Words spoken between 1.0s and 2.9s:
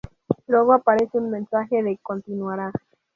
un mensaje de "Continuará".